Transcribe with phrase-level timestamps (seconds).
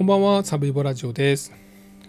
[0.00, 1.52] こんばんは、サブイボラジオです。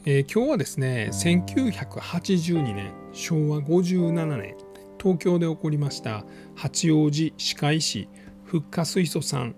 [0.05, 4.55] えー、今日はですね、1982年、昭和57年、
[4.97, 6.23] 東京で起こりました
[6.55, 8.07] 八王子歯科医師
[8.45, 9.55] フッ化水素酸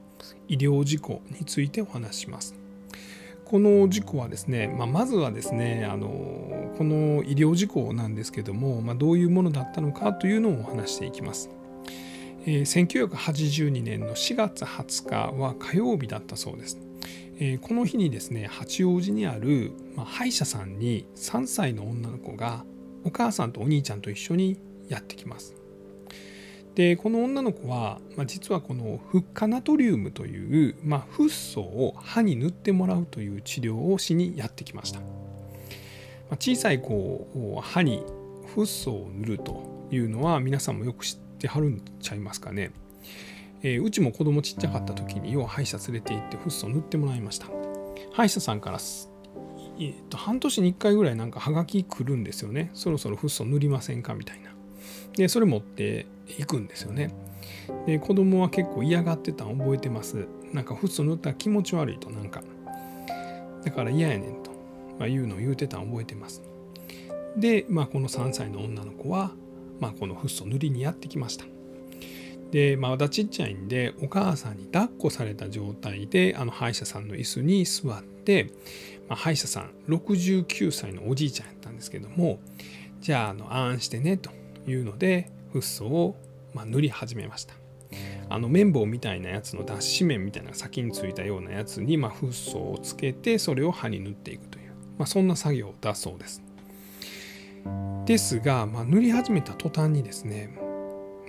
[0.48, 2.56] 医療事故についてお話します。
[3.46, 6.08] この事故はですね、まあ、まずはですねあの
[6.76, 11.52] この医療事故なんですけども、まあ、どういうものだったのかというのをお話していきます。
[12.48, 16.80] えー、1982年の4月20日は火曜日だったそうです。
[17.40, 22.64] えー、この日にですね八王子にある、まあ、歯医者さんに3歳の女の子が
[23.04, 25.56] お母さんとお兄ちゃんと一緒にやってきます。
[26.76, 35.00] でこの女の子は、まあ、実はこのフッ化ナトリウムという、まあ、フッ素を歯に塗ってもらうという治療をしにやってきました。
[35.00, 35.06] ま
[36.32, 38.04] あ、小さい子を歯に
[38.56, 42.72] フッ素を塗るというのは皆さんもよく知ってはるんちゃいますかね。
[43.64, 47.48] えー、うちも子供ちっちゃかった時に要は歯医者連れて行ってフッ素塗ってもらいました。
[48.12, 48.80] 歯医者さんから
[49.80, 52.70] えー、と半年に1回ぐらいなんかはがき来るんですよね。
[52.74, 54.52] そろそろフッ素塗りませんかみたいな。
[55.16, 56.06] でそれ持って
[56.38, 57.14] いくんですよね。
[57.88, 60.28] で子供は結構嫌がってたの覚えてます。
[60.52, 62.44] なんかフッ素塗ったら気持ち悪いとなんか。
[63.64, 64.52] だから嫌やねんと、
[65.00, 66.42] まあ、いうのを言うてたの覚えてます。
[67.38, 69.32] で、まあ、この3歳の女の子は、
[69.80, 71.46] まあ、このフッ素塗りにやってきました。
[72.54, 78.52] で、まだちっちゃいんでお母さんに抱っこされた状態であの歯医者さんの椅子に座って、
[79.10, 82.38] まあ、歯医者さん69歳のおじいちゃんやったんですけども
[83.02, 84.30] じゃああのあんしてねと
[84.68, 86.16] いうのでフッ素を
[86.54, 87.56] ま塗り始めました。
[88.30, 96.42] あの綿棒みたいなやつの脱脂綿みたいな先についたようなやつに、まフッ素をつけてそれを歯に塗っていくという、まあ、そんな作業だそうです。
[98.06, 100.58] ですが、まあ、塗り始めた途端にですね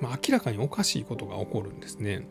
[0.05, 2.27] まあ、明らかにおかしいことが起こるんですね。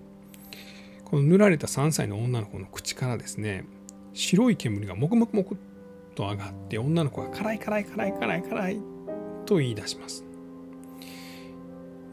[1.06, 3.66] この塗られた3歳の女の子の口からですね
[4.14, 5.58] 白い煙がもくもくもく
[6.16, 8.82] と上がって女の子が辛い辛い辛い辛い辛い
[9.48, 10.24] と言い出します。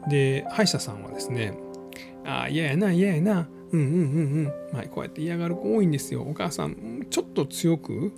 [0.09, 1.53] で歯医者さんはですね
[2.25, 3.97] 「ああ嫌やな嫌やなうんうんうんう
[4.41, 8.11] んまあこうやって嫌がる子多いんですよお母さんちょっと強く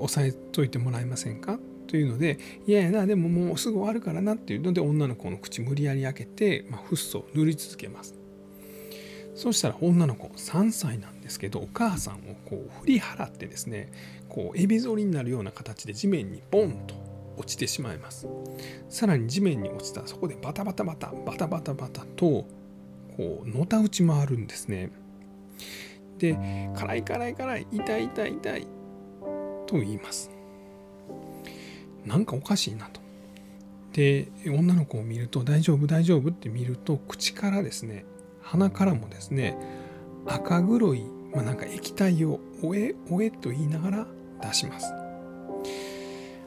[0.00, 8.14] 押さえといてもらえませんか?」というので嫌やなでももうすぐ終わるからなっていうので女の子の口無理やり開けて、まあ、フッ素を塗り続けます。
[9.34, 13.90] そしたら女の子3歳なんですけどお母さんをこう振り払ってですね
[14.28, 16.94] こうエビ反りになるような形で地面にボンと
[17.36, 18.28] 落ちてしまいます。
[18.88, 22.46] さらに地面に落ちたらそこでバタバタバタバタバタバタと
[23.16, 24.92] こうのたうち回るんですね。
[26.18, 28.66] で辛い辛い辛い痛い痛い痛い
[29.66, 30.39] と言います。
[32.06, 33.00] なんかおかしいなと。
[33.92, 38.04] で女の子を見ると「大丈夫大丈夫」って見ると口からですね
[38.40, 39.56] 鼻からもですね
[40.26, 44.06] 赤黒い、まあ、なんか液体を「おえおえ」と言いながら
[44.42, 44.92] 出します。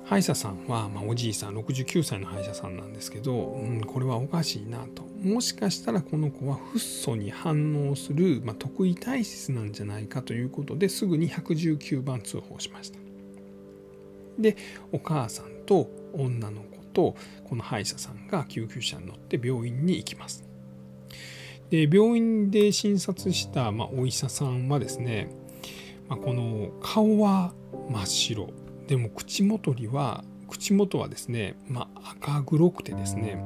[0.05, 12.99] 歯医者さんは、まあ、おじいさん69歳の歯医者さんなんですけど、うん、これはおかしいなともしかしたらこの子はフッ素に反応する、まあ、特異体質なんじゃないかということですぐに119番通報しました
[14.37, 14.57] で
[14.91, 20.43] お母さんと女の子とこの歯医者さんが救急車に乗って病院に行きます。
[21.69, 25.29] で病院で診察した、まあ、お医者さんはですね、
[26.07, 27.53] まあ、この顔は
[27.89, 28.49] 真っ白。
[28.87, 33.43] でも口元には口元はですね、まあ、赤黒くてですね。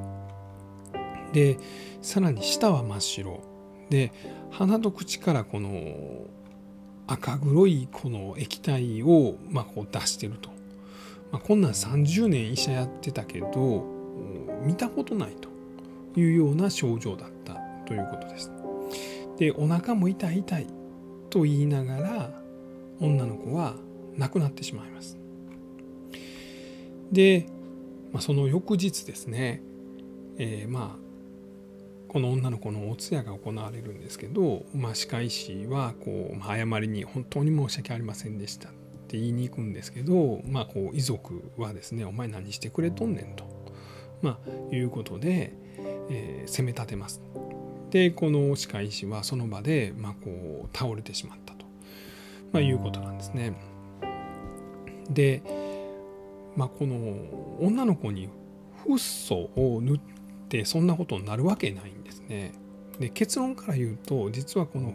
[1.32, 1.58] で
[2.02, 3.42] さらに舌は真っ白。
[3.90, 4.12] で
[4.52, 6.28] 鼻と口からこの
[7.08, 10.57] 赤黒いこの液体をまあこう出してると。
[11.32, 13.86] まあ、こんなん30年医者やってたけど
[14.64, 15.50] 見たことないと
[16.20, 17.54] いうような症状だった
[17.86, 18.52] ということです。
[19.38, 20.68] でお腹も痛い痛い
[21.30, 22.42] と言いながら
[23.00, 23.76] 女の子は
[24.18, 25.18] 亡くなってしまいます。
[27.12, 27.46] で、
[28.12, 29.62] まあ、その翌日ですね、
[30.38, 31.08] えー、まあ
[32.08, 38.70] この女の子のお通夜が行われるんですけど、まあ、歯科医師はこう、まあ、誤りに本当に申し訳ありませんでした
[39.08, 43.46] って言いに行くんですけど、まあ、こう遺族はですね「お前何してくれとんねん」と、
[44.22, 45.54] まあ、いうことで、
[46.10, 47.22] えー、責め立てます。
[47.90, 51.66] でこの歯科医師はその場で、まあ、こう倒れてしまったと、
[52.52, 53.54] まあ、いうことなんですね。
[55.10, 55.42] で、
[56.58, 56.98] まあ、この
[57.66, 58.28] 女の子に
[58.84, 60.00] フッ素を塗っ
[60.50, 62.52] てそんなことになるわけないんですね。
[63.00, 64.92] で結論から言うと実はこの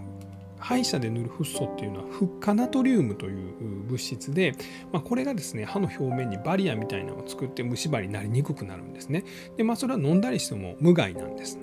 [0.62, 3.54] 歯医者で塗るフッ素っていうのはフッ化ナトリウムという
[3.88, 4.54] 物質で、
[4.92, 9.24] まあ、これがですね歯の表面にバリアみたいなのを作って虫歯になりにくくなるんですね
[9.56, 11.58] でまあそれは飲んだりしても無害なんです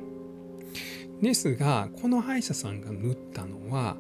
[1.22, 3.98] ですがこの歯医者さんが塗ったのは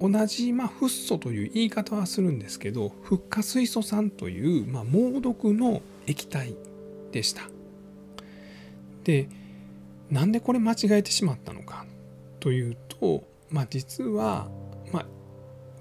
[0.00, 6.54] 同じ、まあ、フッ素という言い方はするんですけどフッ化水素酸という、まあ、猛毒の液体
[7.10, 7.42] でした。
[9.04, 9.28] で
[10.10, 11.84] なんでこれ間違えてしまったのか
[12.40, 14.48] というと、まあ、実は、
[14.92, 15.06] まあ、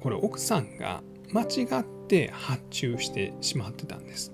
[0.01, 4.31] これ奥さんが間違って発注してしまってたんです。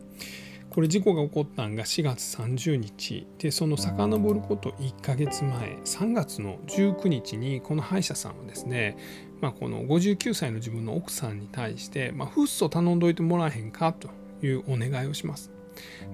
[0.74, 8.98] これ事故が起こったんが4月30日でその遡ること1ヶ月前3月の19日にこの歯医者さんはですね、
[9.40, 14.10] まあ、この59歳の自分の奥さんに対して、まあ、フッ素頼んどいてもらえへんかと
[14.44, 15.52] いうお願いをします。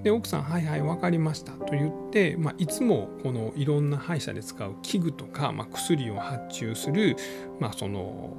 [0.02, 7.16] で奥さん「はいはい分かりました」と言って、まあ、いつもこのいろんな歯医者で使う器具とか、まあ、薬を発注する、
[7.58, 8.36] まあ、その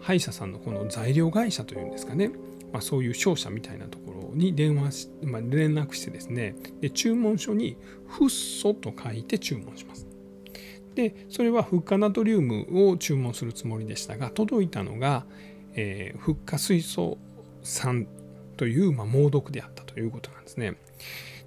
[0.00, 2.28] 歯医者さんのこの材料会社というんですかね、
[2.72, 7.76] まあ、そういう商社みたいなところに電話し、まあ、連絡してですねで注文書に
[8.06, 10.06] 「フッ素」と書いて注文します。
[10.94, 15.26] でそれはフッ化ナトリウムを注文するつもりでしたが届いたのが、
[15.74, 17.18] えー、フッ化水素
[17.62, 18.06] 酸
[18.54, 20.74] という、まあ、猛毒であったということなんですね。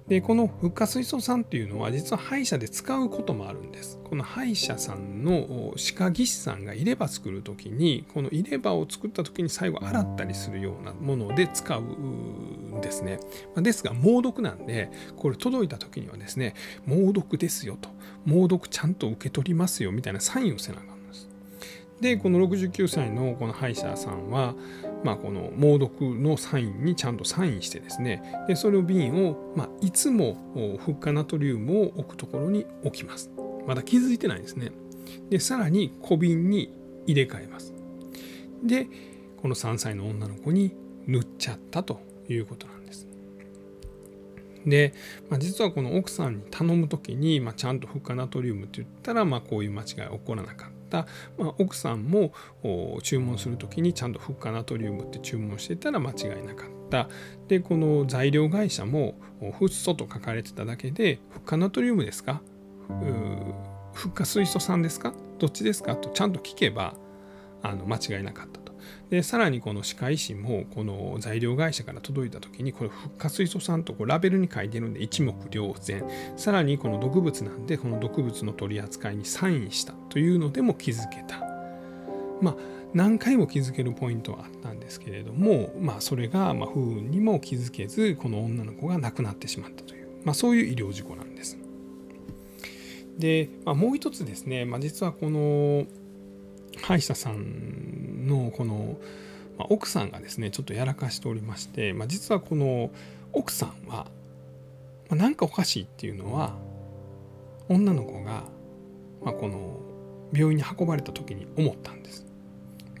[0.08, 3.98] でこのフッ化水素酸っていうのは実は歯医者で使うこともあるんです。
[4.02, 13.20] この歯医者さんの歯科技師さんが入れ歯作る時にこの入れ歯を作った時に最後洗ったりするようなもので使うんですね。
[13.56, 16.54] ですが猛毒なんでこれ届いた時にはですね
[16.86, 17.90] 猛毒ですよと
[18.24, 21.28] 猛毒ちゃんと受け取りますよみたいなサインをせなあかんです。
[22.00, 24.54] でこの69歳のこの歯医者さんは
[25.04, 28.22] まあ、この猛毒のサインにちゃんとサインしてですね。
[28.48, 33.30] でそれを瓶を、まあ、いつもフッ化ナトリウムを置くところに置きます。
[33.66, 34.72] まだ気づいてないですね。
[35.30, 36.74] でさらに小瓶に
[37.06, 37.74] 入れ替えます。
[38.62, 38.88] で
[39.40, 40.74] この3歳の女の子に
[41.06, 42.77] 塗っちゃったということなんです。
[44.68, 44.94] で、
[45.28, 51.06] まあ、実はこの奥さんに頼む時に、まあ、ちゃんとフッ化ナトリウムって言ったら、まあ、こういう間違い起こらなかった、
[51.38, 52.32] まあ、奥さんも
[53.02, 57.08] 注文する時にちゃんとフッ化ナトリウムって注文してたら間違いなかった。
[57.48, 62.40] でこの材料会社もフッ素と書かれてただけでフッ化ナトリウムですか？
[62.88, 65.12] フッ化水素酸ですか？
[65.38, 65.96] どっちですか？
[65.96, 66.94] とちゃんと聞けば
[67.62, 68.67] あの間違いなかったと。
[69.10, 76.04] でさらにこの歯科医師もこの材料会社から届いた時にこれフッ化水素酸とこうラベルに書いてるんで一目瞭然
[76.36, 81.40] さらにこの毒物なんでこの毒物の取り扱いにサインしたというのでも気づけた
[82.40, 82.56] まあ
[82.94, 91.58] 何回も気づけるポイントはあったんですけれども、まあ、それがま不運にも気づけずこの女の子が亡くなってしまったという、まあ、そういう医療事故なんです。
[93.18, 95.86] で、まあ、もう一つですね、まあ、実はこの
[96.82, 98.98] 歯医者さんのこの、
[99.58, 102.90] まあ、奥さんがですねちょっとやらかしておりまして、まあ、実はこの
[103.32, 104.06] 奥さんは、
[105.10, 106.56] まあ、かおかしいっていうのは
[107.68, 108.44] 女の子が、
[109.22, 109.80] まあ、この
[110.32, 112.26] 病院に運ばれた時に思ったんです。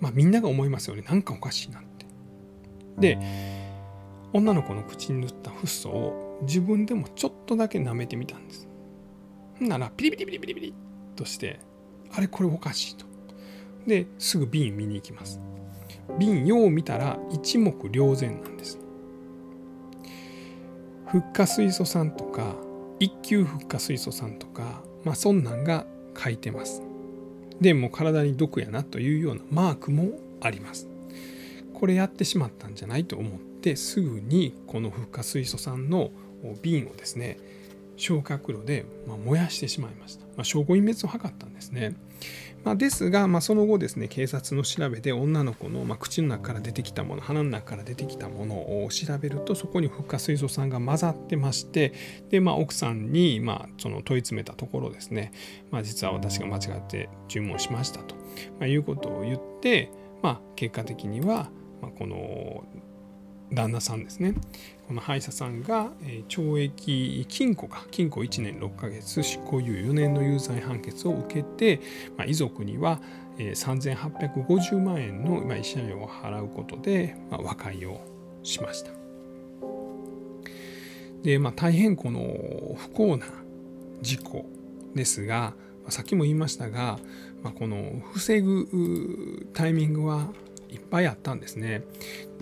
[0.00, 2.06] まあ、みんなが思いますよねなんかおかしいなって。
[2.98, 3.18] で
[4.32, 8.68] 女の子の口に塗ったフッ素を自分でもちょっとだけ舐めてみたんです。
[9.60, 10.74] ならピリピリピリピリピリ
[11.16, 11.60] として
[12.12, 13.07] あれこれおかしいと。
[13.88, 15.40] ですぐ瓶見に行きます。
[16.18, 18.78] 瓶よう見たら一目瞭然なんです。
[21.06, 22.54] フッ化水素酸とか
[23.00, 25.86] 一級フッ化水素酸とかまあそんなんが
[26.16, 26.82] 書いてます。
[27.60, 30.86] でも体に毒やなというようなマークもあります。
[31.74, 36.10] これやってしまったんじゃないと思ってすぐにこのフッ化水素酸の
[36.62, 37.38] 瓶をですね
[37.98, 40.24] 焼却炉でま燃やしてしまいました。
[40.36, 41.94] まあ、証拠隠滅を図ったんですね。
[42.64, 51.92] まあ、ですが、まあ、その後ですね警察の調べで女の子の、ま、口の中から出てきたもの鼻の中から出てきたものを調べるとそこにフッ化水素酸が混ざってまして
[52.30, 55.32] で、まあ、奥さんに、まあ、その問い詰めたところですね、
[55.70, 58.16] ま、実は私が間違って注文しましたと、
[58.58, 59.90] ま、いうことを言って、
[60.22, 61.50] ま、結果的には、
[61.80, 62.64] ま、この
[63.52, 64.34] 旦那さんですね
[64.86, 65.90] この歯医者さんが
[66.28, 71.80] 懲役禁錮か禁錮1年6ヶ月執行猶予4年の有罪判決を受けて、
[72.16, 73.00] まあ、遺族には
[73.38, 78.00] 3850万円の慰謝料を払うことで、まあ、和解を
[78.42, 78.90] しました。
[81.22, 83.26] で、まあ、大変この不幸な
[84.00, 84.46] 事故
[84.94, 85.54] ですが、
[85.88, 86.98] さっきも言いましたが、
[87.42, 90.28] まあ、この防ぐタイミングは
[90.70, 91.82] いっぱいあったんですね。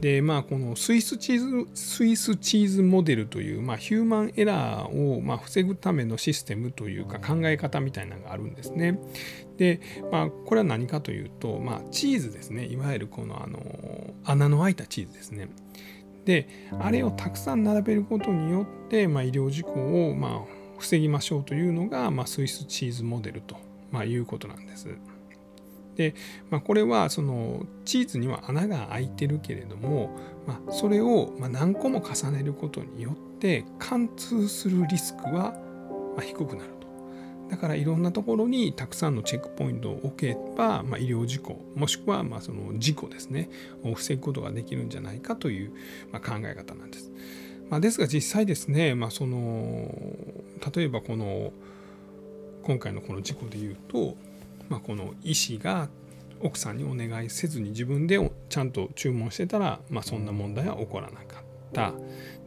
[0.00, 8.98] でまあこのスイスチーズスイスチーズモデルという、まあ、ヒューマンエラーを、まあ、防ぐためのシステムというか考え方みたいなのがあるんですね。
[9.56, 9.80] で
[10.12, 13.60] まあこれは何かというと、まあ、チーズですねいわゆるこのあの
[14.24, 15.48] 穴の開いたチーズですね。
[16.24, 16.48] で
[16.80, 20.40] あれをたくさん並べることによって、まあ、医療事故を、まあ、
[20.78, 23.56] 防ぎましょうというのが、まあ、スイスチーズモデルと、
[23.92, 24.88] まあ、いうことなんです。
[25.96, 26.14] で、
[26.50, 35.54] まあ、これはそのチーズには穴が開いてるけれども、まあ、それをま何個も重ねることによって貫通するリスクは
[36.16, 36.86] ま低くなると。
[37.50, 43.48] だからいろんなところにたくさんのチェックポイントを置けば、まあ、医療事故もしくはまあその事故ですね
[43.84, 45.72] を防ぐことができるんじゃないかという
[46.12, 47.12] ま考え方なんです。
[47.70, 49.90] ま、ですが実際ですね、ま、その
[50.74, 51.52] 例えばこの
[52.62, 54.16] 今回のこの事故でいうと
[54.68, 55.88] まあ、この医師が
[56.40, 58.18] 奥さんにお願いせずに自分で
[58.48, 61.94] ちゃんと注文してたら、まあ、そんな問題は起こらなかった。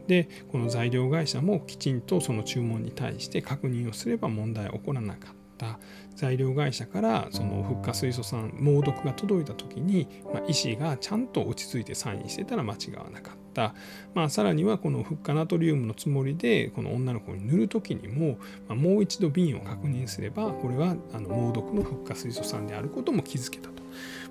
[0.06, 5.78] でこの材料会社もきちんとその注文に対して確認をすれば問題は起こらなかった。
[6.16, 13.39] 材料会社からそのフッ化水素酸猛毒が届いた時に、まあ、医師がちゃんと落ち着いてサインしてたら間違わなかった。
[13.50, 13.74] った。
[14.14, 18.38] まあ、さらにはこのフッ化ナトリウムのつもりでこの女の子に塗る時にも、
[18.68, 23.82] まあ、もう一度瓶を確認すればこれはあの猛毒のフッ化水素酸であることも気づけたと、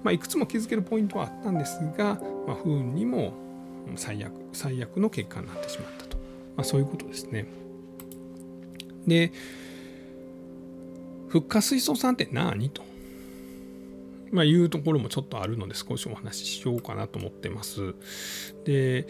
[0.03, 3.33] まあ、いくつも気づけるポイントはあったんですが、まあ、不運にも
[3.95, 6.17] 最悪最悪の結果になってしまったと、
[6.55, 7.45] まあ、そういうことですね。
[9.07, 9.31] で
[11.29, 12.88] フッ化水素酸って何と？
[14.31, 17.95] まあ、いうところもちょっとあるので少しお話ししようかなと思ってます。
[18.65, 19.07] で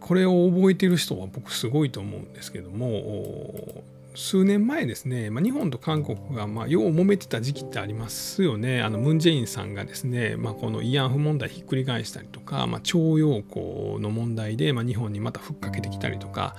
[0.00, 3.84] これを覚えてる人は僕すごいと思うんですけども
[4.14, 8.82] 数年前ですね、まあ、日本と韓国がまあよう揉めてた時期ってありますよね。
[8.82, 16.56] あのムン・ジェインさんがですね、まあ、この慰安婦問題ひっくり返したりとか、まあ、徴用工の問題でまあ日本にまたふっかけてきたりとか、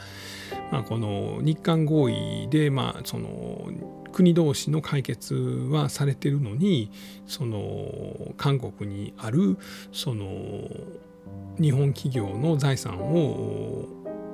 [0.71, 3.69] まあ、この日韓合意でまあその
[4.11, 6.91] 国同士の解決はされてるのに
[7.27, 9.57] その韓国にある
[9.91, 10.29] その
[11.59, 13.87] 日本企業の財産を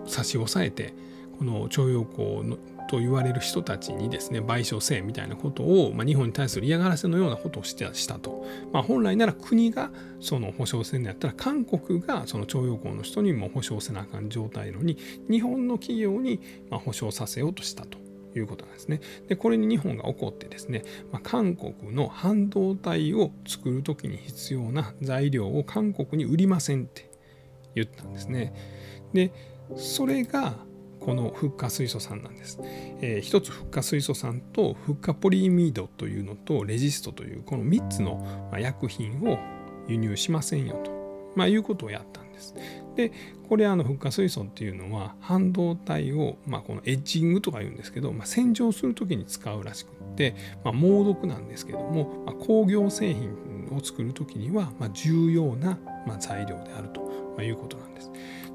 [0.06, 0.94] 差し押さえて
[1.38, 2.58] この徴用工の
[2.88, 14.98] と言われる人たちにですね賠償せえみたいなことを、まあ、日本に対する嫌がらせのようなことをしてしたと、まあ、本来なら国がその保証せんのやったら韓国がその徴用工の人にも保証せなあかん状態のに
[15.30, 16.40] 日本の企業に
[16.72, 18.07] ま保証させようとしたと。
[18.36, 19.02] いうことなんですね。
[19.28, 27.10] でこれに日本が起こってですね、まあ、韓国の半導体を作る時に必要な材料を韓国に売りませんって
[27.76, 28.54] 言ったんですね。
[29.14, 29.32] で
[29.76, 30.56] それが
[31.00, 32.60] このフッ化水素酸なんです。
[33.02, 39.40] えー、一つフッ化水素酸とフッ化ポリミードというのとレジストというこの3つの薬品を
[39.88, 40.92] 輸入しませんよと、
[41.36, 42.27] まあ、いうことをやったんです。
[42.96, 43.12] で
[43.48, 53.32] これあのフッ化水素っていうのは半導体を、まあ、このエッジングとか言うんですけど、まあ、洗浄する時に使うらしくって、まあ、猛毒なんですけども、まあ、工業製品
[53.76, 58.12] を作る時には、ま、重要な、ま、材料であるということなんです。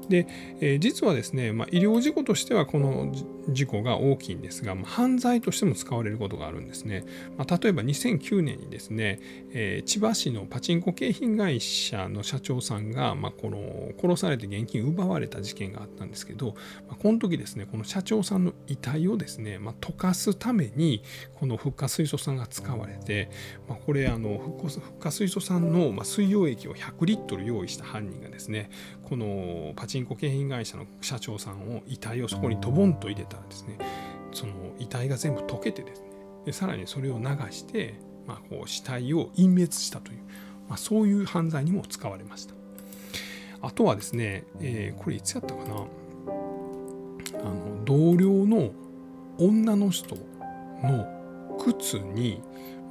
[0.07, 0.27] で、
[0.59, 3.11] えー、実はですね、まあ、医療事故としてはこの
[3.49, 7.05] 事故が大きいんですが、まあ、犯罪としても使われることがあるんですね。
[7.37, 9.19] まあ、例えば2009年にですね、
[9.51, 16.55] えー、千葉市のパチンコ景品会社の社長さんが、まあ、この殺されて現金奪われた事件があったんですけど、
[16.87, 21.03] まあ、この時ですねこの社長さんの遺体をですね、まあ、溶かすために
[21.35, 23.29] このフッ化水素酸が使われて、
[23.67, 28.69] まあ、これあのフッ化水素酸の水溶液を100リットル用意した犯人がですね
[29.13, 33.77] このパチンコ景品会社の社長さんを遺体をそこにドボンと入れたらですね。
[34.31, 36.07] その遺体が全部溶けてですね。
[36.45, 37.93] でさらにそれを流して、
[38.25, 40.17] まあ、こう死体を隠滅したという、
[40.67, 42.55] まあ、そういう犯罪にも使われました。
[43.61, 45.75] あとはですね、えー、これいつやったかな。
[45.75, 48.71] あの同僚の
[49.37, 50.15] 女の人
[50.81, 52.41] の靴に、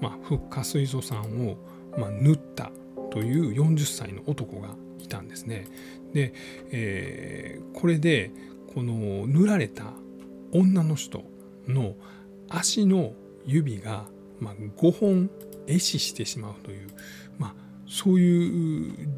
[0.01, 1.57] まあ、フッ化水素酸を、
[1.99, 2.71] まあ、塗った
[3.11, 4.69] という40歳の男が
[5.03, 5.67] いたんですね。
[6.13, 6.33] で、
[6.71, 8.31] えー、これで
[8.75, 9.85] この塗られた
[10.53, 11.25] 女の人
[11.67, 11.95] の
[12.49, 13.13] 足の
[13.45, 14.05] 指が、
[14.41, 15.31] まあ、5本
[15.67, 16.89] 壊死してしまうという、
[17.39, 17.55] まあ、
[17.87, 19.09] そういう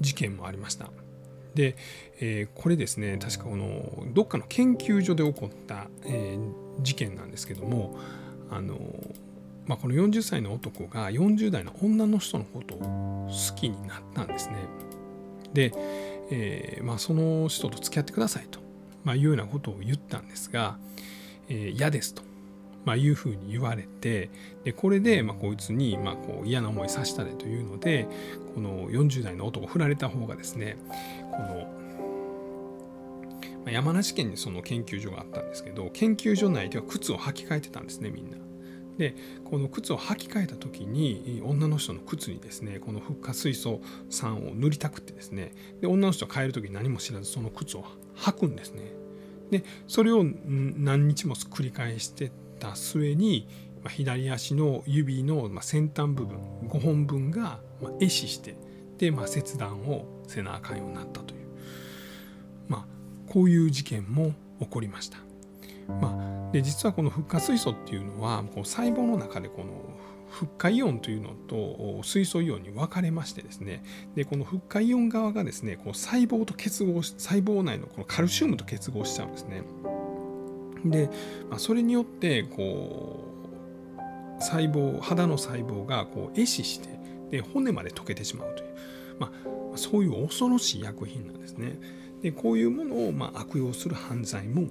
[0.00, 0.90] 事件もありました。
[1.54, 1.76] で、
[2.20, 7.96] えー、これですね確かこのどっかの研究所で起こった、えー、事件なんですけども
[8.50, 8.76] あの、
[9.66, 14.56] まあ、この40歳の男が40代の女の人のことを好きになったんですね。
[15.54, 15.72] で、
[16.30, 18.60] えーまあ、その人と付き合ってくださいと、
[19.04, 20.76] まあ、いうようなことを言ったんですが、
[21.48, 22.22] えー、嫌ですと、
[22.84, 24.30] まあ、いうふうに言われて
[24.64, 28.06] でこれで、ま、こいつに、ま、こう嫌な思いさせたでというので
[28.54, 30.76] この40代の男を振られた方がですね
[31.30, 31.84] この
[33.70, 38.36] 山梨県にその研究所があったんですけど研究所内では靴を履き替えてたんですねみんな。
[38.98, 47.84] でこの靴を履き替えた時に女の人の靴にですねこのフッ化水素酸を塗りたくってですねで女の人は帰る時に何も知らずその靴を
[48.16, 48.92] 履くんですね
[49.50, 53.48] でそれを何日も繰り返してた末に
[53.88, 58.56] 左足の指の先端部分5本分が壊死して
[58.98, 61.46] で、まあ、切断をせなあかんようになったという、
[62.68, 62.86] まあ、
[63.30, 65.18] こういう事件も起こりました。
[65.88, 69.72] まあ、で実はこのフッ化水素っていうのはこう細胞の中でこの
[70.30, 73.82] フッ化イオンというのと水素イオンに分かれましてですね
[74.14, 79.62] でこのフッ化イオン側がですねこう細胞と結合し細胞内のこのカルシウムと結合しちゃうんですね。
[80.84, 81.10] で、
[81.50, 83.24] まあ、それによってこ
[84.38, 86.88] う細胞肌の細胞がこう壊死して
[87.32, 88.76] で骨まで溶けてしまうという、
[89.18, 89.32] ま
[89.74, 91.80] あ、そういう恐ろしい薬品なんですね。
[92.22, 94.68] でこういうものをまあ悪用する犯罪も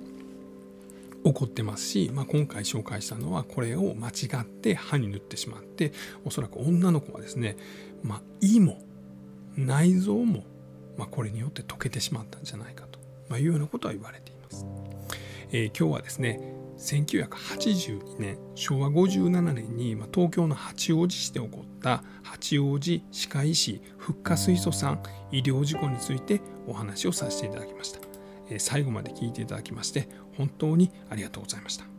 [1.23, 5.93] 起こってますし、まあ、今回紹介したのはこれを間違って歯に塗ってしまって
[6.25, 7.55] おそらく女の子はですね、
[8.03, 8.79] まあ、胃も
[9.55, 10.43] 内臓も、
[10.97, 12.99] まあ、これによって溶けてしまったんじゃないかと、
[13.29, 14.65] まいうようなことは言われています。
[15.51, 16.39] えー、今日はですね
[16.79, 25.01] 1982年昭和57年に東京の八王子市で起こった八王子歯科医師フッ化水素酸
[25.31, 28.13] 医療事故についてお話をさせていただきました。
[28.59, 31.92] 最後まで聞いていただきまして本当にありがとうございました。